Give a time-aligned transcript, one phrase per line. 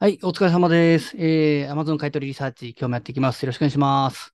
[0.00, 1.16] はい、お疲れ様です。
[1.16, 3.42] えー、Amazon 買取リサーチ、今日もやっていきます。
[3.42, 4.32] よろしくお願いします。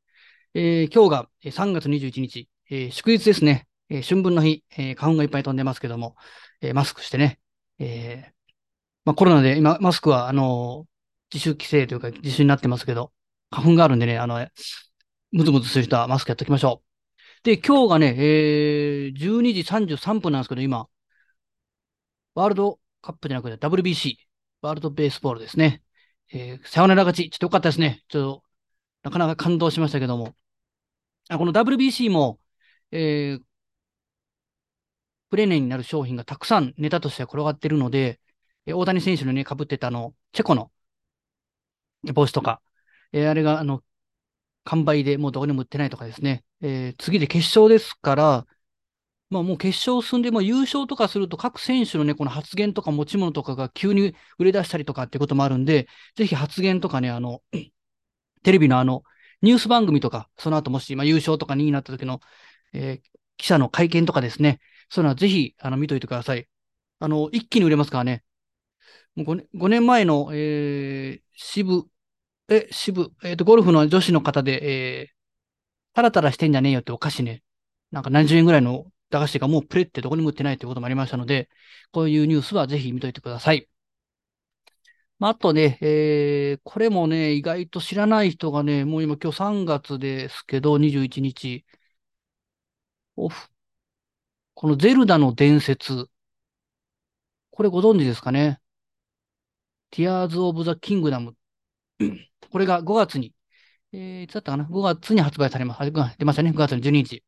[0.53, 3.67] えー、今日が3月21日、えー、祝日ですね。
[3.89, 6.17] えー、春分の日、えー、花粉がいっぱい飛んでますけども、
[6.61, 7.41] えー、マスクしてね、
[7.79, 8.33] えー、
[9.07, 10.87] まあ、コロナで今、マスクは、あの
[11.33, 13.11] 自主規制というか自主になってますけど、
[13.51, 14.47] 花粉があるんでね、あの、
[15.33, 17.43] ムズムズする人はマスクやっておきましょう。
[17.43, 20.89] で、今日がね、えー、12時33分なんですけど、今、
[22.35, 24.17] ワールドカップじゃなくて WBC、
[24.65, 25.83] ワールドベースボールですね。
[26.33, 28.03] えー、サヨナラ勝ち、ちょっとよかったですね。
[28.09, 28.45] ちょっと、
[29.03, 30.35] なかなか感動しましたけども。
[31.29, 32.41] あこの WBC も、
[32.91, 33.43] えー、
[35.29, 38.21] プレネになる商品がたくさんネタとしては転がっているので、
[38.67, 40.73] えー、大谷選手のね、被ってたあの、チェコの
[42.15, 42.63] 帽子とか、
[43.13, 43.83] えー、あれがあの、
[44.65, 46.43] 完売でもうどこにも売ってないとかですね。
[46.63, 48.47] えー、次で決勝ですから、
[49.35, 57.43] まあもう決勝進んで、まあ、優勝とかすると各選手のね、この発言とか持ち物とかが急に売れ出したりとかっていうこともあるんで、ぜひ発言とかね、あの、
[58.45, 59.03] テレビのあの、
[59.43, 62.21] ニュース番組とか、その後もし、ま、優勝とか2位になった時の、
[62.75, 66.49] えー、記者の会見とかですね、そういうのはぜひ、あの、見といてください。
[67.01, 68.23] あの、一気に売れますからね。
[69.17, 71.89] もう 5, 5年前の、えー、渋、
[72.49, 75.09] え、渋、えっ、ー、と、ゴルフの女子の方で、えー、
[75.95, 77.43] タラタラしてんじゃねえよってお菓子ね、
[77.91, 81.49] なんか何十円ぐらいの駄菓子がもうプレってどこにも売ってないということもありましたので、
[81.93, 83.69] こういうニュースはぜひ見といてください。
[85.19, 91.65] まあ、あとね、えー、これもね、意外と知らない人がね、もう今今日3月ですけど、21日、
[93.17, 93.49] オフ。
[94.55, 96.09] このゼルダの伝説。
[97.51, 98.61] これご存知ですかね
[99.93, 101.35] ?Tears of the Kingdom。
[102.51, 103.35] これが5月に、
[103.93, 105.91] えー、いつだったかな ?5 月に発売されます。
[106.19, 106.53] 出ましたね。
[106.53, 107.25] 5月の12日。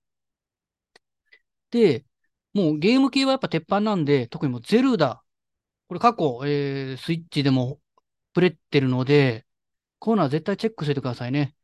[1.71, 2.05] で、
[2.55, 5.23] もうゲーム系はやっぱ鉄板なんで、特にもうゼルダ、
[5.89, 7.81] これ過去、えー、スイッチでも
[8.35, 9.47] プレってるので、
[9.99, 11.57] こういうのは絶対チェックしててくださいね。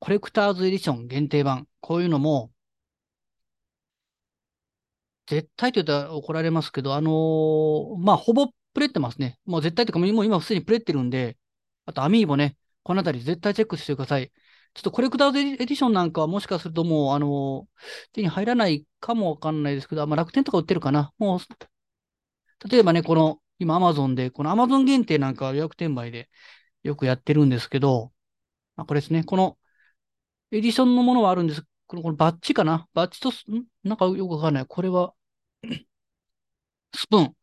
[0.00, 1.68] コレクターズエディション限定版。
[1.80, 2.52] こういうのも、
[5.26, 9.38] 絶対と言ったら怒られますけど、あのー、まあ、ほぼプレってますね。
[9.44, 11.36] もう絶対というか、もう今普通にプレってるんで、
[11.84, 14.32] あとアミーボね、このあたり絶対チェックしてください。
[14.78, 17.66] ちょっとコレクターズエディションなんかはもしかするともう、あの、
[18.12, 21.12] 手に入らないかもわかんないですけど、まあ、楽天とか売ってるかな。
[21.18, 21.40] もう、
[22.70, 26.28] 例えばね、この、今アマゾンで、このアマゾン限定なんか予約転売で
[26.84, 28.12] よくやってるんですけど、
[28.76, 29.24] あ、これですね。
[29.24, 29.58] この
[30.52, 31.64] エディションのものはあるんです。
[31.88, 32.86] このこのバッジかな？
[32.94, 33.32] バッジと、ん？
[33.82, 34.66] なんかよくわかんない。
[34.66, 35.12] これは
[36.94, 37.34] スプーン。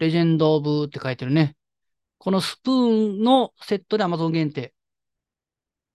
[0.00, 1.54] レジェンド・オブって書いてるね。
[2.18, 4.74] このスプーンのセットで Amazon 限定。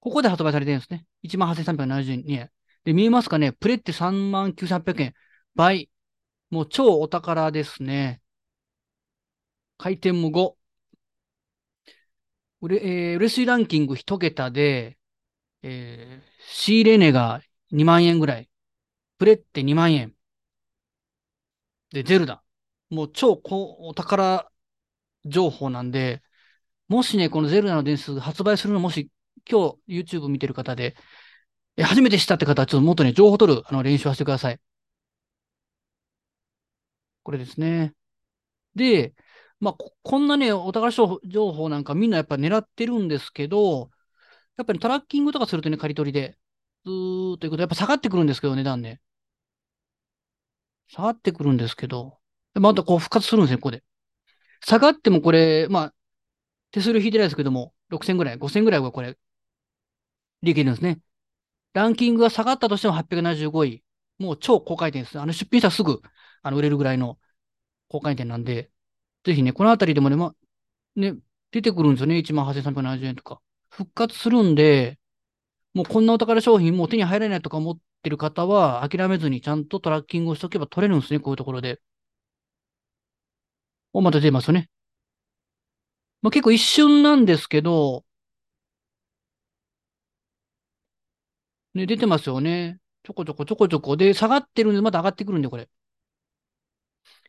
[0.03, 1.05] ここで発売されてるんですね。
[1.23, 2.51] 18,372円。
[2.83, 3.53] で、見えますかね？
[3.53, 5.13] プレって39,800円。
[5.55, 5.89] 倍。
[6.49, 8.21] もう超お宝ですね。
[9.77, 10.57] 回転も5。
[12.59, 14.97] 売れ、えー、売れ水ランキング1桁で、
[15.61, 18.49] えー、仕入れ値が2万円ぐらい。
[19.19, 20.13] プレって2万円。
[21.93, 22.43] で、ゼルダ。
[22.89, 24.51] もう超お宝
[25.23, 26.21] 情報なんで、
[26.89, 29.09] もしね、このゼルダの伝説発売するのもし
[29.49, 30.95] 今日 YouTube 見てる方で、
[31.77, 34.59] え初めて知ったって方は、ちょっともっとね、情報取るあの練習はしてください。
[37.23, 37.93] これですね。
[38.75, 39.15] で、
[39.59, 40.91] まあ、こんなね、お宝
[41.25, 43.91] 情報なんかみんなやっぱ狙ってるんですけど、
[44.57, 46.37] やっぱりトラッキングとかするとね、借り取りで、
[46.85, 49.01] ずーっということやっぱ下がってくるんですけど、値段ね。
[50.87, 52.19] 下がってくるんですけど、
[52.55, 53.83] またこう復活するんですね、ここで。
[54.61, 55.93] 下がってもこれ、まあ、
[56.71, 59.17] 手数料引いてないですけども、6000ぐらい、5000ぐらいはこれ、
[60.43, 60.99] 利益ですね。
[61.73, 63.83] ランキングが下がったとしても875位。
[64.19, 65.19] もう超高回転です。
[65.19, 66.01] あの出品したらすぐ
[66.43, 67.17] あの売れるぐらいの
[67.89, 68.71] 高回転なんで、
[69.23, 70.35] ぜひね、このあたりでもね、ま、
[70.95, 71.15] ね、
[71.51, 72.21] 出てくるんですよね。
[72.23, 73.41] 18,370円とか。
[73.69, 74.99] 復活するんで、
[75.73, 81.19] もうこんなお宝商品もう手に入らないとか思ってる方は諦めずにちゃんとトラッキングをしとけば取れるんですね。
[81.19, 81.81] こういうところで。
[83.93, 84.69] お、また出ますよね。
[86.21, 88.05] まあ、結構一瞬なんですけど、
[91.73, 92.79] ね、出てますよね。
[93.03, 93.97] ちょこちょこちょこちょこ。
[93.97, 95.69] で、下がってるんで、また上がってくるんで、これ。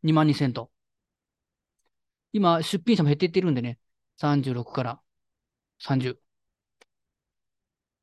[0.02, 0.70] 2万2000と。
[2.32, 3.78] 今、出品者も減っていってるんでね。
[4.16, 5.02] 36から
[5.78, 6.20] 30。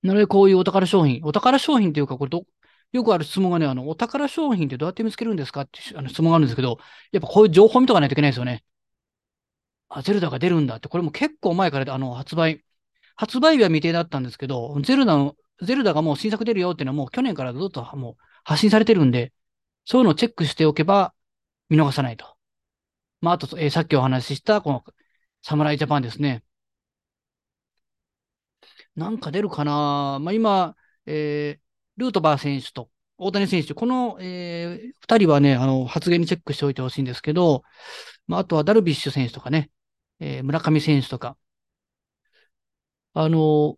[0.04, 1.22] なので、こういうお宝商品。
[1.24, 2.46] お宝商品っていうか、これど、
[2.92, 6.80] よくある質問がね、あの、お宝商品ってどうやって見つけるんですかってあの質問があるんですけど、
[7.12, 8.64] やっぱこういう情報見とかないといけないですよね。
[9.90, 12.64] あ、ゼルダが出るんだって、これも結構前からあの発売、
[13.16, 19.32] 発売日は未定だったんですけど、ゼルダのゼルダがもう新作出るよっていうのはもう去年からずっともう発信されてるんで、
[19.86, 21.14] そういうのをチェックしておけば
[21.70, 22.26] 見逃さないと。
[23.22, 24.84] まあ、あと、えー、さっきお話ししたこの
[25.44, 26.44] サムライジャパンですね。
[28.96, 30.20] なんか出るかな？
[30.20, 30.76] まあ、今、
[31.06, 31.62] えー、
[31.98, 37.64] ルートバー選手と大谷選手、この、えー、2人はね、あの、発言にチェックしておいてほしいんですけど、
[38.28, 39.70] まあ、あとはダルビッシュ選手とかね、
[40.20, 41.38] えー、村上選手とか、
[43.14, 43.78] あの、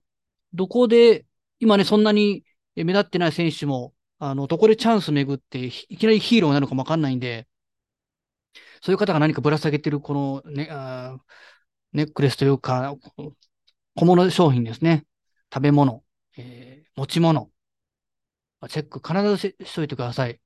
[0.54, 1.26] どこで、
[1.60, 2.46] 今ね、そんなに
[2.76, 7.48] 目立ってない選手も、あの、どこでチャンス巡って、いきなりヒーローなるかもわかんないんで、
[8.82, 10.70] そういう方が何かぶら下げてる、このね、
[11.94, 12.96] ネックレスというか、
[13.96, 15.06] 小物商品ですね。
[15.54, 16.04] 食べ物、
[16.38, 17.52] えー、持ち物。
[18.70, 20.40] チェック必ずししといてください。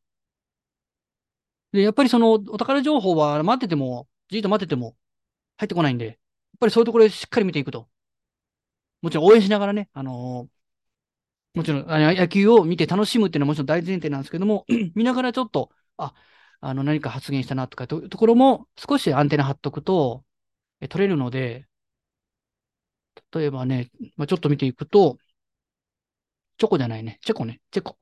[1.71, 4.95] で、やっぱりそのお宝情報は待ってても、じっと待ってても
[5.57, 6.15] 入ってこないんで、やっ
[6.60, 7.89] ぱりそういうところでしっかり見ていくと。
[9.01, 10.56] もちろん応援しながらね、あのー、
[11.54, 14.66] もちろんあの野球を見て楽しむっていうのはもちろん大前提なんですけども、
[14.96, 16.14] 見ながらちょっと、あ、
[16.60, 20.24] あの何か発言したなとかとところも少しアンテナ張っとくと、
[20.82, 21.68] え取れるので、
[23.34, 25.18] 例えばね、まあ、ちょっと見ていくと、
[26.60, 27.20] チョコじゃないね。
[27.24, 27.62] チェコね。
[27.72, 27.98] チェコ。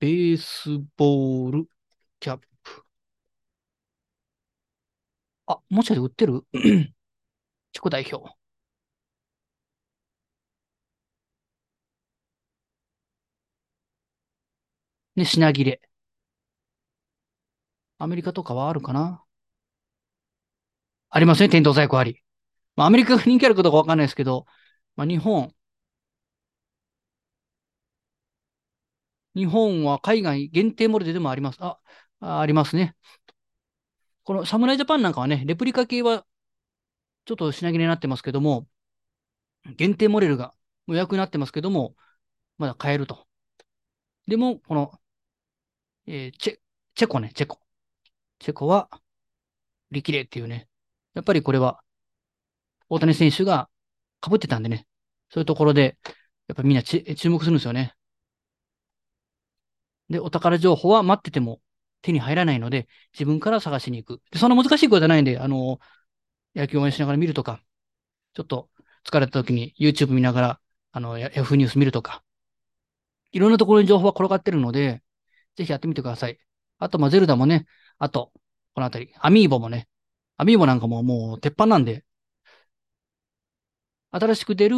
[0.00, 1.68] ベースボール
[2.20, 2.84] キャップ。
[5.46, 6.44] あ、もしかして売ってる？
[7.72, 8.37] チェコ代表。
[15.18, 15.80] ね、品切れ。
[17.98, 19.24] アメリカとかはあるかな？
[21.10, 22.22] ありますね、店頭在庫あり。
[22.76, 24.46] まあ、アメリカが人気あるかどうかわかんないですけど、
[24.96, 25.54] まあ、日本、
[29.34, 31.58] 日本は海外限定モデルでもあります。
[31.60, 31.78] あ、
[32.20, 32.96] ありますね。
[34.24, 36.26] この侍ジャパンなんかはね、レプリカ系は
[37.24, 38.66] ちょっと品切れになってますけども、
[39.76, 40.54] 限定モデルが
[40.86, 41.96] 予約になってますけども、
[42.58, 43.26] まだ買えると。
[44.26, 44.92] でも、この、
[46.10, 46.56] えー、チェ、
[46.94, 47.60] チェコね、チェコ。
[48.38, 48.88] チェコは、
[49.90, 50.66] 売り切れっていうね。
[51.12, 51.82] やっぱりこれは、
[52.88, 53.68] 大谷選手が
[54.26, 54.86] 被ってたんでね。
[55.30, 55.98] そういうところで、
[56.46, 57.94] やっぱみんな注目するんですよね。
[60.08, 61.60] で、お宝情報は待ってても
[62.00, 64.22] 手に入らないので、自分から探しに行く。
[64.30, 65.78] でそんな難しいことじゃないんで、あの、
[66.54, 67.60] 野球応援しながら見るとか、
[68.32, 68.70] ちょっと
[69.04, 70.60] 疲れた時に YouTube 見ながら、
[70.92, 72.24] あの、Yahoo ニュース見るとか、
[73.32, 75.02] いろんなところに情報は転がってるので、
[75.58, 76.38] ぜひやってみてください。
[76.78, 77.66] あと、まあ、ゼルダもね、
[77.98, 78.32] あと、
[78.74, 79.88] このあたり、アミーボもね、
[80.36, 82.04] アミーボなんかももう鉄板なんで、
[84.10, 84.76] 新しく出る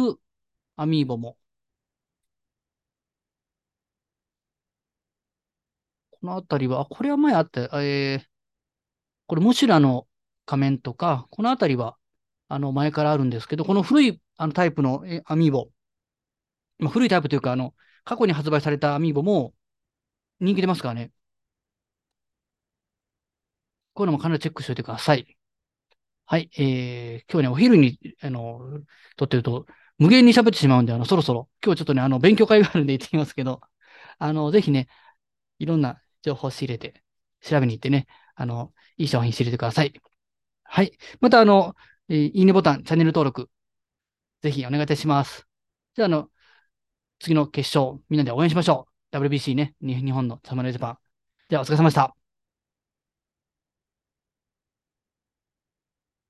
[0.77, 1.37] アミーボも、
[6.11, 8.25] このあたりは、あ、これは前あった、えー、
[9.27, 10.07] これ、ムシュラの
[10.45, 11.97] 仮面とか、このあたりは、
[12.47, 15.69] あの、前からあるんですけど、この古いあのタイプのアミーボ、
[16.79, 17.73] まあ、古いタイプというか、あの、
[18.03, 19.53] 過去に発売されたアミーボも
[20.41, 21.11] 人気出ますからね。
[23.93, 25.37] こういうのも必ずチェックしておいてください。
[26.25, 26.49] はい。
[26.57, 28.61] えー、今日ね、お昼に、あの、
[29.17, 29.65] 撮ってると、
[29.97, 33.61] 無限に喋ってしまうんで、あの、そろそろ、今日ちょっとね、あの、勉強会があるんで行ってきますけど、
[34.19, 34.87] あの、ぜひね、
[35.59, 37.03] いろんな情報を仕入れて、
[37.41, 39.93] 調べに行ってね、あの、いい商品仕入れてください。
[40.63, 40.97] はい。
[41.21, 41.75] また、あの、
[42.09, 43.49] え、いいねボタン、チャンネル登録、
[44.41, 45.47] ぜひお願いいたします。
[45.95, 46.29] じゃあ、あの、
[47.19, 48.90] 次の決勝、みんなで応援しましょう。
[49.11, 50.97] WBC ね、日本の侍ジャパン。
[51.49, 52.20] じゃあ、お疲れ様でした。